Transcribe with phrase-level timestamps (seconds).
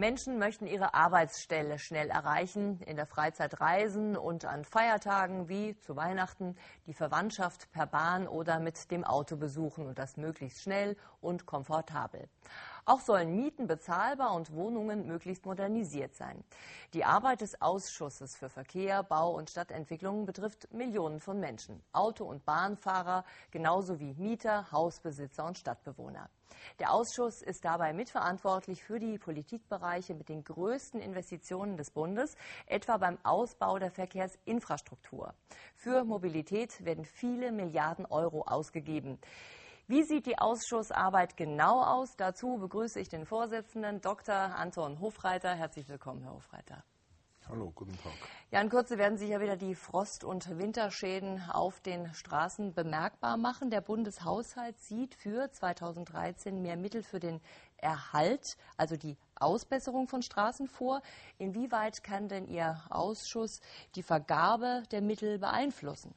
[0.00, 5.94] Menschen möchten ihre Arbeitsstelle schnell erreichen, in der Freizeit reisen und an Feiertagen wie zu
[5.94, 6.56] Weihnachten
[6.86, 12.30] die Verwandtschaft per Bahn oder mit dem Auto besuchen und das möglichst schnell und komfortabel.
[12.90, 16.42] Auch sollen Mieten bezahlbar und Wohnungen möglichst modernisiert sein.
[16.92, 22.44] Die Arbeit des Ausschusses für Verkehr, Bau und Stadtentwicklung betrifft Millionen von Menschen, Auto- und
[22.44, 26.28] Bahnfahrer, genauso wie Mieter, Hausbesitzer und Stadtbewohner.
[26.80, 32.34] Der Ausschuss ist dabei mitverantwortlich für die Politikbereiche mit den größten Investitionen des Bundes,
[32.66, 35.32] etwa beim Ausbau der Verkehrsinfrastruktur.
[35.76, 39.20] Für Mobilität werden viele Milliarden Euro ausgegeben.
[39.90, 42.14] Wie sieht die Ausschussarbeit genau aus?
[42.16, 44.36] Dazu begrüße ich den Vorsitzenden Dr.
[44.36, 45.52] Anton Hofreiter.
[45.52, 46.84] Herzlich willkommen, Herr Hofreiter.
[47.48, 48.12] Hallo, guten Tag.
[48.52, 53.36] Ja, in Kürze werden sich ja wieder die Frost- und Winterschäden auf den Straßen bemerkbar
[53.36, 53.70] machen.
[53.70, 57.40] Der Bundeshaushalt sieht für 2013 mehr Mittel für den
[57.76, 61.02] Erhalt, also die Ausbesserung von Straßen vor.
[61.38, 63.60] Inwieweit kann denn Ihr Ausschuss
[63.96, 66.14] die Vergabe der Mittel beeinflussen?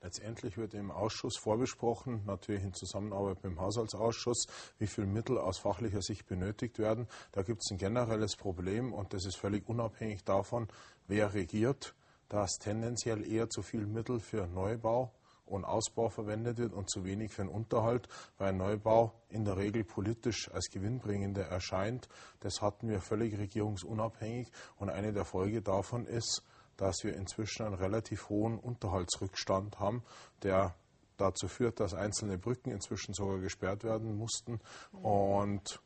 [0.00, 4.46] Letztendlich wird im Ausschuss vorbesprochen, natürlich in Zusammenarbeit mit dem Haushaltsausschuss,
[4.78, 7.08] wie viel Mittel aus fachlicher Sicht benötigt werden.
[7.32, 10.68] Da gibt es ein generelles Problem und das ist völlig unabhängig davon,
[11.08, 11.96] wer regiert,
[12.28, 15.12] dass tendenziell eher zu viel Mittel für Neubau
[15.46, 19.82] und Ausbau verwendet wird und zu wenig für den Unterhalt, weil Neubau in der Regel
[19.82, 22.08] politisch als gewinnbringender erscheint.
[22.40, 26.44] Das hatten wir völlig regierungsunabhängig und eine der Folgen davon ist,
[26.78, 30.02] dass wir inzwischen einen relativ hohen Unterhaltsrückstand haben,
[30.42, 30.74] der
[31.18, 34.60] dazu führt, dass einzelne Brücken inzwischen sogar gesperrt werden mussten.
[34.92, 35.80] Und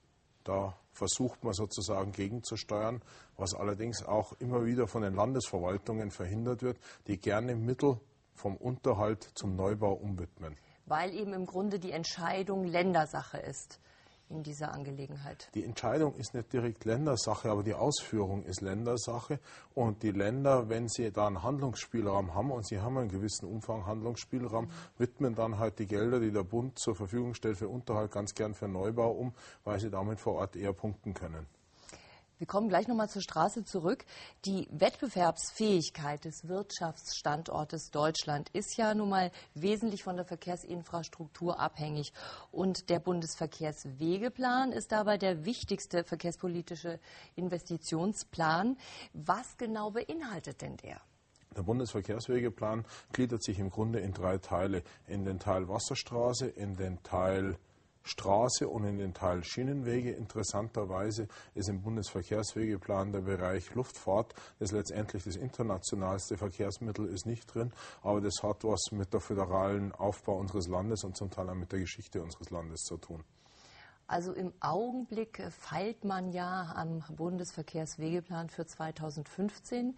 [0.45, 3.03] da versucht man sozusagen gegenzusteuern,
[3.37, 7.98] was allerdings auch immer wieder von den Landesverwaltungen verhindert wird, die gerne Mittel
[8.35, 10.57] vom Unterhalt zum Neubau umwidmen.
[10.85, 13.81] Weil eben im Grunde die Entscheidung Ländersache ist
[14.28, 15.48] in dieser Angelegenheit?
[15.55, 19.39] Die Entscheidung ist nicht direkt Ländersache, aber die Ausführung ist Ländersache.
[19.74, 23.86] Und die Länder, wenn sie da einen Handlungsspielraum haben, und sie haben einen gewissen Umfang
[23.86, 28.35] Handlungsspielraum, widmen dann halt die Gelder, die der Bund zur Verfügung stellt für Unterhalt, ganz
[28.35, 31.46] gern für Neubau um, weil sie damit vor Ort eher punkten können.
[32.42, 34.05] Wir kommen gleich nochmal zur Straße zurück.
[34.47, 42.13] Die Wettbewerbsfähigkeit des Wirtschaftsstandortes Deutschland ist ja nun mal wesentlich von der Verkehrsinfrastruktur abhängig.
[42.51, 46.98] Und der Bundesverkehrswegeplan ist dabei der wichtigste verkehrspolitische
[47.36, 48.77] Investitionsplan.
[49.13, 51.01] Was genau beinhaltet denn der?
[51.57, 54.83] Der Bundesverkehrswegeplan gliedert sich im Grunde in drei Teile.
[55.07, 57.57] In den Teil Wasserstraße, in den Teil
[58.05, 60.13] Straße und in den Teil Schienenwege.
[60.13, 67.73] Interessanterweise ist im Bundesverkehrswegeplan der Bereich Luftfahrt, das letztendlich das internationalste Verkehrsmittel ist, nicht drin.
[68.02, 71.73] Aber das hat was mit der föderalen Aufbau unseres Landes und zum Teil auch mit
[71.73, 73.24] der Geschichte unseres Landes zu tun.
[74.07, 79.96] Also im Augenblick feilt man ja am Bundesverkehrswegeplan für 2015.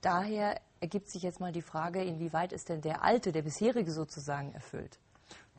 [0.00, 4.52] Daher ergibt sich jetzt mal die Frage, inwieweit ist denn der alte, der bisherige sozusagen
[4.52, 4.98] erfüllt?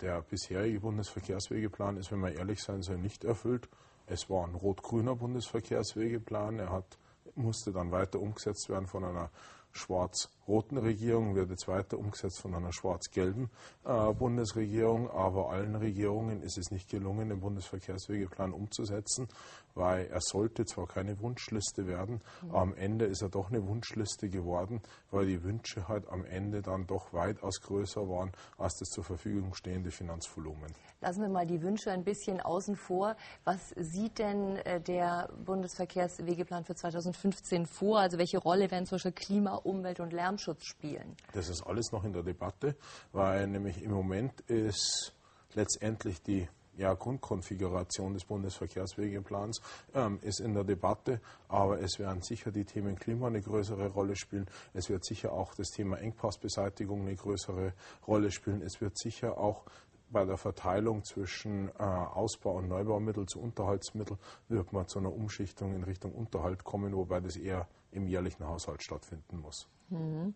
[0.01, 3.67] Der bisherige Bundesverkehrswegeplan ist, wenn wir ehrlich sein soll, nicht erfüllt.
[4.05, 6.59] Es war ein rot-grüner Bundesverkehrswegeplan.
[6.59, 6.97] Er hat,
[7.35, 9.31] musste dann weiter umgesetzt werden von einer
[9.72, 13.50] schwarz-roten Regierung, wird jetzt weiter umgesetzt von einer schwarz-gelben
[13.85, 15.09] äh, Bundesregierung.
[15.09, 19.27] Aber allen Regierungen ist es nicht gelungen, den Bundesverkehrswegeplan umzusetzen,
[19.75, 22.50] weil er sollte zwar keine Wunschliste werden, mhm.
[22.50, 26.61] aber am Ende ist er doch eine Wunschliste geworden, weil die Wünsche halt am Ende
[26.61, 30.73] dann doch weitaus größer waren als das zur Verfügung stehende Finanzvolumen.
[31.00, 33.16] Lassen wir mal die Wünsche ein bisschen außen vor.
[33.44, 38.00] Was sieht denn äh, der Bundesverkehrswegeplan für 2015 vor?
[38.00, 41.16] Also welche Rolle werden zum Beispiel Klima, Umwelt und Lärmschutz spielen?
[41.34, 42.75] Das ist alles noch in der Debatte,
[43.12, 45.13] weil nämlich im Moment ist
[45.53, 46.47] letztendlich die
[46.78, 49.62] ja, Grundkonfiguration des Bundesverkehrswegeplans
[49.94, 54.16] ähm, ist in der Debatte, aber es werden sicher die Themen Klima eine größere Rolle
[54.16, 54.45] spielen.
[54.73, 57.74] Es wird sicher auch das Thema Engpassbeseitigung eine größere
[58.07, 58.62] Rolle spielen.
[58.62, 59.63] Es wird sicher auch
[60.10, 64.18] bei der Verteilung zwischen äh, Ausbau- und Neubaumittel zu Unterhaltsmitteln
[64.48, 68.81] wird man zu einer Umschichtung in Richtung Unterhalt kommen, wobei das eher im jährlichen Haushalt
[68.83, 69.67] stattfinden muss.
[69.89, 70.33] Mhm.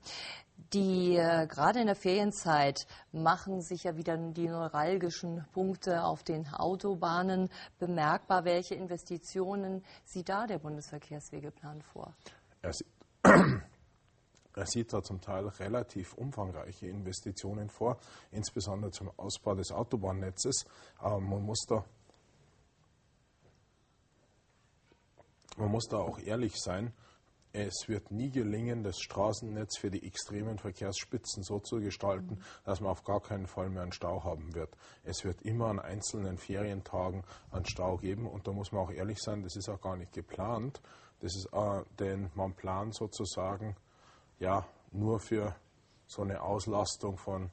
[0.73, 6.47] Die äh, gerade in der Ferienzeit machen sich ja wieder die neuralgischen Punkte auf den
[6.47, 8.45] Autobahnen bemerkbar.
[8.45, 12.15] Welche Investitionen sieht da der Bundesverkehrswegeplan vor?
[12.61, 12.87] Er sieht,
[13.23, 17.97] er sieht da zum Teil relativ umfangreiche Investitionen vor,
[18.31, 20.65] insbesondere zum Ausbau des Autobahnnetzes.
[20.99, 21.83] Aber man muss da
[25.57, 26.93] man muss da auch ehrlich sein
[27.53, 32.91] es wird nie gelingen, das Straßennetz für die extremen Verkehrsspitzen so zu gestalten, dass man
[32.91, 34.75] auf gar keinen Fall mehr einen Stau haben wird.
[35.03, 39.19] Es wird immer an einzelnen Ferientagen einen Stau geben und da muss man auch ehrlich
[39.19, 40.81] sein, das ist auch gar nicht geplant.
[41.19, 43.75] Das ist, äh, denn man plant sozusagen
[44.39, 45.55] ja nur für
[46.07, 47.51] so eine Auslastung von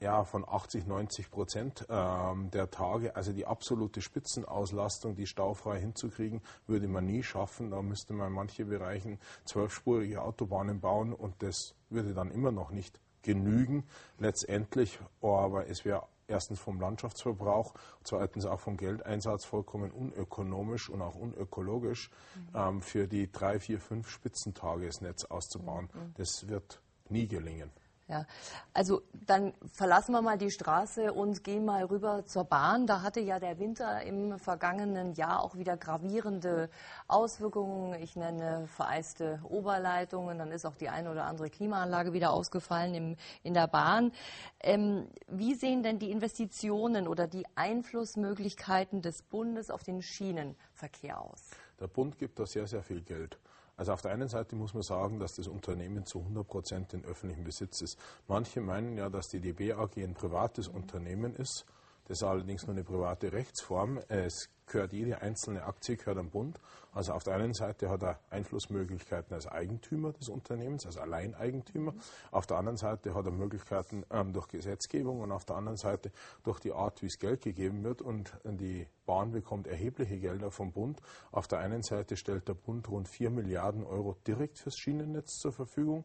[0.00, 3.16] ja, von 80, 90 Prozent ähm, der Tage.
[3.16, 7.70] Also die absolute Spitzenauslastung, die staufrei hinzukriegen, würde man nie schaffen.
[7.70, 12.70] Da müsste man in manchen Bereichen zwölfspurige Autobahnen bauen und das würde dann immer noch
[12.70, 13.84] nicht genügen
[14.18, 14.98] letztendlich.
[15.20, 22.10] Aber es wäre erstens vom Landschaftsverbrauch, zweitens auch vom Geldeinsatz vollkommen unökonomisch und auch unökologisch,
[22.34, 22.48] mhm.
[22.54, 25.90] ähm, für die drei, vier, fünf Spitzentage das Netz auszubauen.
[25.92, 26.14] Mhm.
[26.16, 26.80] Das wird
[27.10, 27.70] nie gelingen.
[28.10, 28.26] Ja,
[28.74, 32.88] also dann verlassen wir mal die Straße und gehen mal rüber zur Bahn.
[32.88, 36.70] Da hatte ja der Winter im vergangenen Jahr auch wieder gravierende
[37.06, 37.94] Auswirkungen.
[38.02, 43.16] Ich nenne vereiste Oberleitungen, dann ist auch die eine oder andere Klimaanlage wieder ausgefallen im,
[43.44, 44.10] in der Bahn.
[44.58, 51.42] Ähm, wie sehen denn die Investitionen oder die Einflussmöglichkeiten des Bundes auf den Schienenverkehr aus?
[51.78, 53.38] Der Bund gibt da sehr, sehr viel Geld.
[53.80, 57.02] Also auf der einen Seite muss man sagen, dass das Unternehmen zu 100 Prozent in
[57.02, 57.98] öffentlichem Besitz ist.
[58.28, 61.64] Manche meinen ja, dass die DB AG ein privates Unternehmen ist.
[62.10, 64.00] Das ist allerdings nur eine private Rechtsform.
[64.08, 66.58] Es gehört jede einzelne Aktie gehört am Bund.
[66.92, 71.94] Also auf der einen Seite hat er Einflussmöglichkeiten als Eigentümer des Unternehmens, als Alleineigentümer.
[72.32, 76.10] Auf der anderen Seite hat er Möglichkeiten ähm, durch Gesetzgebung und auf der anderen Seite
[76.42, 78.02] durch die Art, wie es Geld gegeben wird.
[78.02, 81.00] Und die Bahn bekommt erhebliche Gelder vom Bund.
[81.30, 85.52] Auf der einen Seite stellt der Bund rund 4 Milliarden Euro direkt fürs Schienennetz zur
[85.52, 86.04] Verfügung.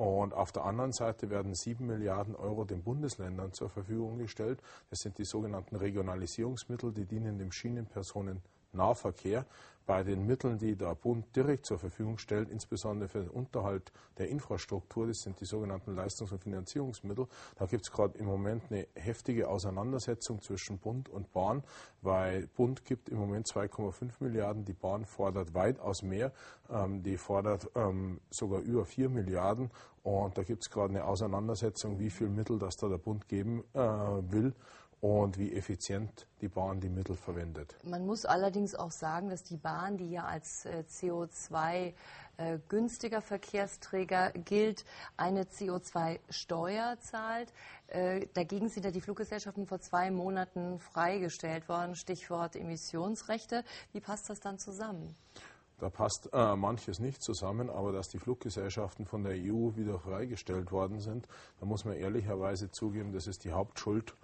[0.00, 4.62] Und auf der anderen Seite werden 7 Milliarden Euro den Bundesländern zur Verfügung gestellt.
[4.88, 7.52] Das sind die sogenannten Regionalisierungsmittel, die dienen dem
[8.70, 9.46] Schienenpersonennahverkehr
[9.86, 14.28] bei den Mitteln, die der Bund direkt zur Verfügung stellt, insbesondere für den Unterhalt der
[14.28, 17.26] Infrastruktur, das sind die sogenannten Leistungs- und Finanzierungsmittel.
[17.56, 21.64] Da gibt es gerade im Moment eine heftige Auseinandersetzung zwischen Bund und Bahn,
[22.02, 26.30] weil Bund gibt im Moment 2,5 Milliarden, die Bahn fordert weitaus mehr,
[26.70, 29.70] ähm, die fordert ähm, sogar über 4 Milliarden.
[30.04, 33.64] Und da gibt es gerade eine Auseinandersetzung, wie viel Mittel das da der Bund geben
[33.74, 34.54] äh, will
[35.00, 37.74] und wie effizient die Bahn die Mittel verwendet.
[37.84, 41.94] Man muss allerdings auch sagen, dass die Bahn, die ja als äh, CO2
[42.36, 44.84] äh, günstiger Verkehrsträger gilt,
[45.16, 47.52] eine CO2-Steuer zahlt.
[47.88, 51.94] Äh, dagegen sind ja die Fluggesellschaften vor zwei Monaten freigestellt worden.
[51.94, 53.64] Stichwort Emissionsrechte.
[53.92, 55.14] Wie passt das dann zusammen?
[55.78, 60.72] Da passt äh, manches nicht zusammen, aber dass die Fluggesellschaften von der EU wieder freigestellt
[60.72, 61.26] worden sind,
[61.58, 64.14] da muss man ehrlicherweise zugeben, das ist die Hauptschuld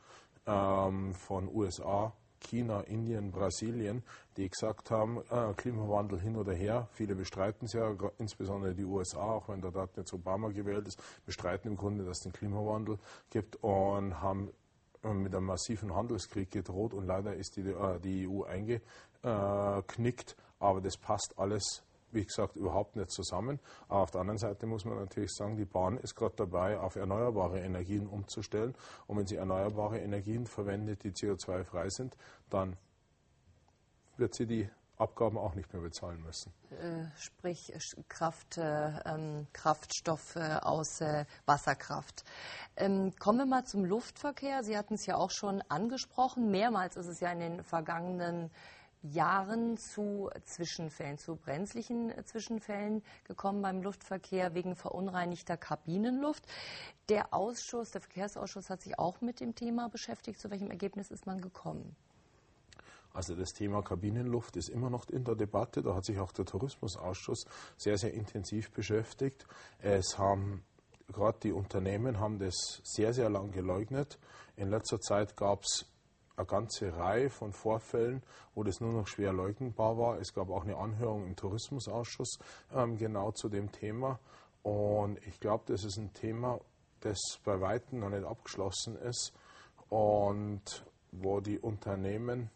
[0.47, 4.03] ähm, von USA, China, Indien, Brasilien,
[4.37, 6.89] die gesagt haben, äh, Klimawandel hin oder her.
[6.93, 11.03] Viele bestreiten es ja, insbesondere die USA, auch wenn der dort jetzt Obama gewählt ist,
[11.25, 12.99] bestreiten im Grunde, dass es den Klimawandel
[13.31, 14.51] gibt und haben
[15.03, 20.37] äh, mit einem massiven Handelskrieg gedroht und leider ist die, äh, die EU eingeknickt.
[20.59, 23.61] Aber das passt alles wie gesagt, überhaupt nicht zusammen.
[23.88, 26.97] Aber auf der anderen Seite muss man natürlich sagen, die Bahn ist gerade dabei, auf
[26.97, 28.75] erneuerbare Energien umzustellen.
[29.06, 32.17] Und wenn sie erneuerbare Energien verwendet, die CO2-frei sind,
[32.50, 32.76] dann
[34.17, 34.69] wird sie die
[34.99, 36.53] Abgaben auch nicht mehr bezahlen müssen.
[36.70, 37.73] Äh, sprich
[38.09, 42.25] Kraft, äh, ähm, Kraftstoff äh, aus äh, Wasserkraft.
[42.76, 44.64] Ähm, kommen wir mal zum Luftverkehr.
[44.64, 46.50] Sie hatten es ja auch schon angesprochen.
[46.50, 48.50] Mehrmals ist es ja in den vergangenen
[49.13, 56.45] Jahren zu Zwischenfällen, zu brenzlichen Zwischenfällen gekommen beim Luftverkehr wegen verunreinigter Kabinenluft.
[57.09, 60.41] Der Ausschuss, der Verkehrsausschuss hat sich auch mit dem Thema beschäftigt.
[60.41, 61.97] Zu welchem Ergebnis ist man gekommen?
[63.13, 65.83] Also das Thema Kabinenluft ist immer noch in der Debatte.
[65.83, 67.47] Da hat sich auch der Tourismusausschuss
[67.79, 69.47] sehr, sehr intensiv beschäftigt.
[69.81, 70.63] Es haben
[71.13, 74.19] gerade die Unternehmen haben das sehr, sehr lang geleugnet.
[74.57, 75.87] In letzter Zeit gab es
[76.37, 78.23] eine ganze Reihe von Vorfällen,
[78.55, 80.19] wo das nur noch schwer leugnbar war.
[80.21, 82.38] Es gab auch eine Anhörung im Tourismusausschuss
[82.75, 84.19] ähm, genau zu dem Thema.
[84.62, 86.61] Und ich glaube, das ist ein Thema,
[87.00, 89.33] das bei weitem noch nicht abgeschlossen ist
[89.88, 92.50] und wo die Unternehmen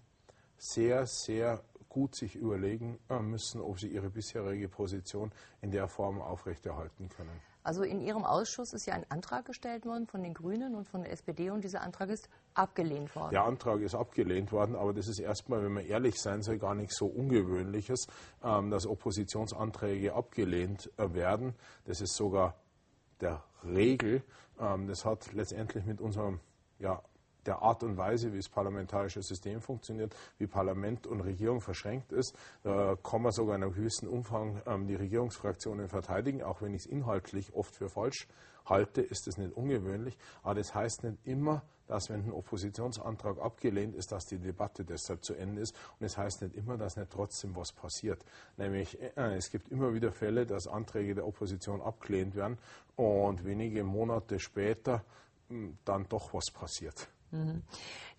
[0.58, 6.20] sehr, sehr gut sich überlegen äh, müssen, ob sie ihre bisherige Position in der Form
[6.20, 7.40] aufrechterhalten können.
[7.62, 11.02] Also in Ihrem Ausschuss ist ja ein Antrag gestellt worden von den Grünen und von
[11.02, 12.28] der SPD und dieser Antrag ist
[12.60, 13.30] abgelehnt worden.
[13.32, 16.74] Der Antrag ist abgelehnt worden, aber das ist erstmal, wenn man ehrlich sein soll, gar
[16.74, 18.06] nichts so Ungewöhnliches,
[18.44, 21.54] ähm, dass Oppositionsanträge abgelehnt äh, werden.
[21.84, 22.54] Das ist sogar
[23.20, 24.22] der Regel.
[24.58, 26.40] Ähm, das hat letztendlich mit unserem
[26.78, 27.02] ja,
[27.46, 32.36] der Art und Weise, wie das parlamentarische System funktioniert, wie Parlament und Regierung verschränkt ist.
[32.62, 36.82] Da kann man sogar in einem gewissen Umfang ähm, die Regierungsfraktionen verteidigen, auch wenn ich
[36.82, 38.26] es inhaltlich oft für falsch
[38.66, 40.16] halte, ist das nicht ungewöhnlich.
[40.42, 45.24] Aber das heißt nicht immer, dass wenn ein Oppositionsantrag abgelehnt ist, dass die Debatte deshalb
[45.24, 45.74] zu Ende ist.
[45.98, 48.24] Und es das heißt nicht immer, dass nicht trotzdem was passiert.
[48.56, 52.58] Nämlich, äh, es gibt immer wieder Fälle, dass Anträge der Opposition abgelehnt werden
[52.94, 55.04] und wenige Monate später
[55.48, 57.08] hm, dann doch was passiert.
[57.30, 57.62] Mhm.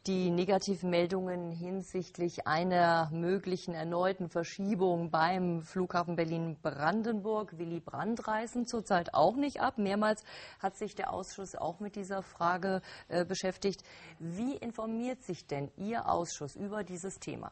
[0.07, 9.13] Die negativen Meldungen hinsichtlich einer möglichen erneuten Verschiebung beim Flughafen Berlin-Brandenburg, Willy Brandt reißen zurzeit
[9.13, 9.77] auch nicht ab.
[9.77, 10.23] Mehrmals
[10.57, 13.83] hat sich der Ausschuss auch mit dieser Frage äh, beschäftigt.
[14.17, 17.51] Wie informiert sich denn Ihr Ausschuss über dieses Thema?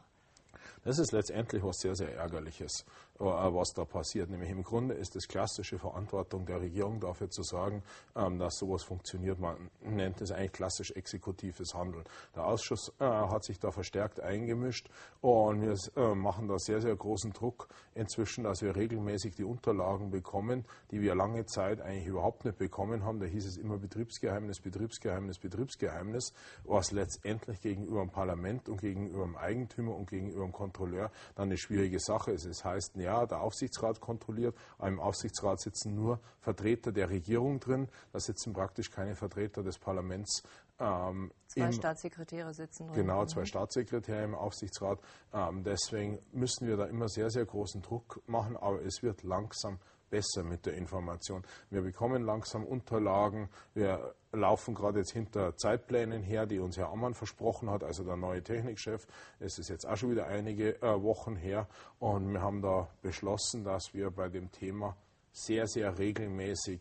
[0.84, 2.84] Das ist letztendlich was sehr, sehr Ärgerliches.
[3.20, 4.30] Äh, was da passiert.
[4.30, 7.82] Nämlich im Grunde ist es klassische Verantwortung der Regierung dafür zu sorgen,
[8.16, 9.38] ähm, dass sowas funktioniert.
[9.38, 12.04] Man nennt es eigentlich klassisch exekutives Handeln.
[12.34, 14.88] Der Ausschuss äh, hat sich da verstärkt eingemischt
[15.20, 20.10] und wir äh, machen da sehr, sehr großen Druck inzwischen, dass wir regelmäßig die Unterlagen
[20.10, 23.20] bekommen, die wir lange Zeit eigentlich überhaupt nicht bekommen haben.
[23.20, 26.32] Da hieß es immer Betriebsgeheimnis, Betriebsgeheimnis, Betriebsgeheimnis,
[26.64, 31.56] was letztendlich gegenüber dem Parlament und gegenüber dem Eigentümer und gegenüber dem Kontrolleur dann eine
[31.56, 32.44] schwierige Sache ist.
[32.44, 34.54] Es heißt, ja, der Aufsichtsrat kontrolliert.
[34.82, 37.88] Im Aufsichtsrat sitzen nur Vertreter der Regierung drin.
[38.12, 40.42] Da sitzen praktisch keine Vertreter des Parlaments.
[40.78, 42.96] Ähm, zwei im, Staatssekretäre sitzen drin.
[42.96, 43.46] Genau, zwei.
[43.46, 44.98] Staatssekretäre im Aufsichtsrat.
[45.32, 49.78] Ähm, deswegen müssen wir da immer sehr, sehr großen Druck machen, aber es wird langsam
[50.10, 51.44] besser mit der Information.
[51.70, 53.48] Wir bekommen langsam Unterlagen.
[53.74, 58.16] Wir laufen gerade jetzt hinter Zeitplänen her, die uns Herr Ammann versprochen hat, also der
[58.16, 59.06] neue Technikchef.
[59.38, 63.64] Es ist jetzt auch schon wieder einige äh, Wochen her und wir haben da beschlossen,
[63.64, 64.96] dass wir bei dem Thema
[65.32, 66.80] sehr, sehr regelmäßig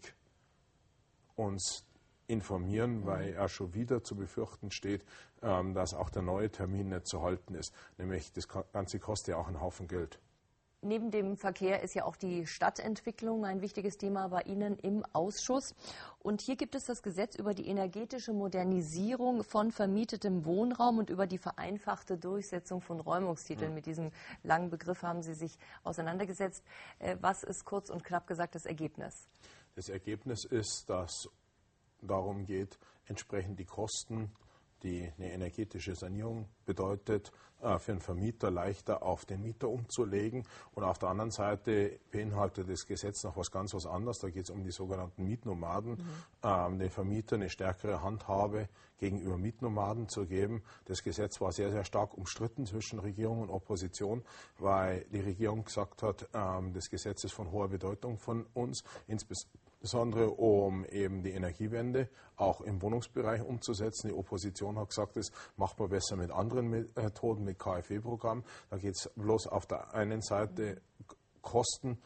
[1.36, 1.86] uns
[2.28, 5.04] informieren, weil er schon wieder zu befürchten steht,
[5.42, 7.74] ähm, dass auch der neue Termin nicht zu halten ist.
[7.98, 10.20] Nämlich das Ganze kostet ja auch einen Haufen Geld.
[10.82, 15.76] Neben dem Verkehr ist ja auch die Stadtentwicklung ein wichtiges Thema bei Ihnen im Ausschuss.
[16.20, 21.28] Und hier gibt es das Gesetz über die energetische Modernisierung von vermietetem Wohnraum und über
[21.28, 23.74] die vereinfachte Durchsetzung von Räumungstiteln.
[23.74, 24.12] Mit diesem
[24.44, 26.64] langen Begriff haben Sie sich auseinandergesetzt.
[27.00, 29.28] Äh, was ist kurz und knapp gesagt das Ergebnis?
[29.76, 31.28] Das Ergebnis ist, dass
[32.02, 34.32] darum geht, entsprechend die Kosten
[34.84, 37.32] die eine energetische Sanierung bedeutet,
[37.62, 40.44] äh, für einen Vermieter leichter auf den Mieter umzulegen.
[40.74, 44.20] Und auf der anderen Seite beinhaltet das Gesetz noch was ganz was anderes.
[44.20, 46.06] Da geht es um die sogenannten Mietnomaden, mhm.
[46.44, 50.64] ähm, den Vermieter eine stärkere Handhabe gegenüber Mietnomaden zu geben.
[50.86, 54.24] Das Gesetz war sehr, sehr stark umstritten zwischen Regierung und Opposition,
[54.58, 59.69] weil die Regierung gesagt hat, ähm, das Gesetz ist von hoher Bedeutung von uns, insbesondere
[59.82, 64.10] insbesondere um eben die Energiewende auch im Wohnungsbereich umzusetzen.
[64.10, 68.44] Die Opposition hat gesagt, das macht man besser mit anderen Methoden, mit KfW-Programmen.
[68.70, 70.82] Da geht es bloß auf der einen Seite
[71.42, 71.98] Kosten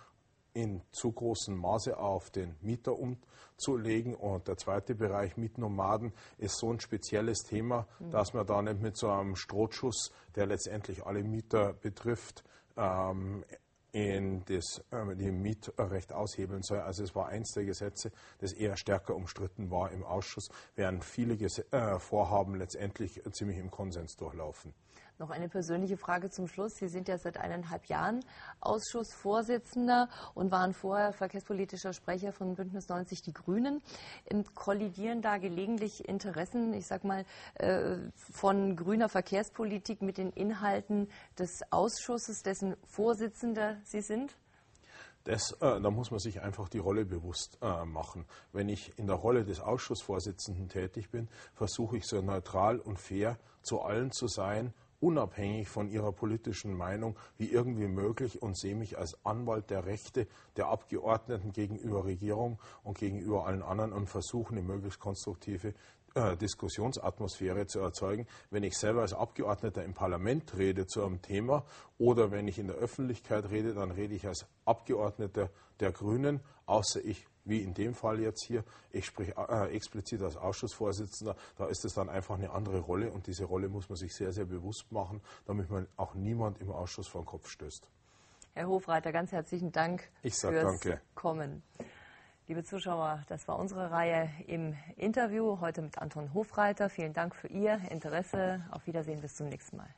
[0.53, 4.13] in zu großem Maße auf den Mieter umzulegen.
[4.13, 8.11] Und der zweite Bereich Mietnomaden ist so ein spezielles Thema, mhm.
[8.11, 12.43] dass man da nicht mit so einem Strohschuss, der letztendlich alle Mieter betrifft,
[12.77, 13.43] ähm,
[13.93, 16.79] in das äh, die Mietrecht aushebeln soll.
[16.79, 21.37] Also es war eins der Gesetze, das eher stärker umstritten war im Ausschuss, während viele
[21.37, 24.73] Gese äh, Vorhaben letztendlich ziemlich im Konsens durchlaufen.
[25.23, 26.73] Noch eine persönliche Frage zum Schluss.
[26.75, 28.25] Sie sind ja seit eineinhalb Jahren
[28.59, 33.81] Ausschussvorsitzender und waren vorher verkehrspolitischer Sprecher von Bündnis 90 Die Grünen.
[34.29, 37.99] Ähm, kollidieren da gelegentlich Interessen, ich sag mal, äh,
[38.33, 41.07] von grüner Verkehrspolitik mit den Inhalten
[41.39, 44.35] des Ausschusses, dessen Vorsitzender Sie sind?
[45.23, 48.25] Das, äh, da muss man sich einfach die Rolle bewusst äh, machen.
[48.51, 53.37] Wenn ich in der Rolle des Ausschussvorsitzenden tätig bin, versuche ich so neutral und fair
[53.61, 58.97] zu allen zu sein unabhängig von ihrer politischen Meinung wie irgendwie möglich und sehe mich
[58.97, 64.61] als Anwalt der Rechte der Abgeordneten gegenüber Regierung und gegenüber allen anderen und versuche eine
[64.61, 65.73] möglichst konstruktive
[66.15, 68.27] äh, Diskussionsatmosphäre zu erzeugen.
[68.49, 71.65] Wenn ich selber als Abgeordneter im Parlament rede zu einem Thema
[71.97, 77.03] oder wenn ich in der Öffentlichkeit rede, dann rede ich als Abgeordneter der Grünen, außer
[77.03, 81.85] ich wie in dem Fall jetzt hier, ich spreche äh, explizit als Ausschussvorsitzender, da ist
[81.85, 84.91] es dann einfach eine andere Rolle und diese Rolle muss man sich sehr, sehr bewusst
[84.91, 87.89] machen, damit man auch niemand im Ausschuss vor den Kopf stößt.
[88.53, 91.01] Herr Hofreiter, ganz herzlichen Dank ich sag fürs danke.
[91.15, 91.63] Kommen.
[92.47, 96.89] Liebe Zuschauer, das war unsere Reihe im Interview heute mit Anton Hofreiter.
[96.89, 98.65] Vielen Dank für Ihr Interesse.
[98.69, 99.89] Auf Wiedersehen, bis zum nächsten Mal.